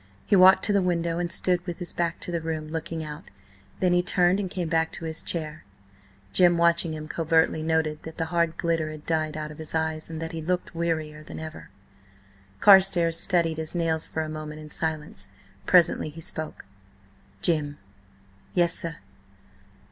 [0.25, 3.25] He walked to the window and stood with his back to the room, looking out,
[3.79, 5.63] then he turned and came back to his chair.
[6.33, 10.09] Jim, watching him covertly, noted that the hard glitter had died out of his eyes,
[10.09, 11.69] and that he looked wearier than ever.
[12.61, 15.27] Carstares studied his nails for a moment in silence.
[15.67, 16.65] Presently he spoke:
[17.43, 17.77] "Jim."
[18.55, 18.95] "Yes, sir?"